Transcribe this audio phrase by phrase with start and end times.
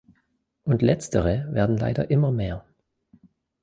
[0.63, 2.65] Und Letztere werden leider immer mehr.